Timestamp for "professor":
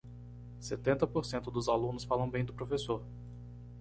2.55-3.03